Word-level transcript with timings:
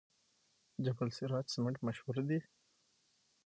جبل 0.85 1.07
السراج 1.11 1.45
سمنټ 1.53 1.77
مشهور 1.87 2.15
دي؟ 2.29 2.39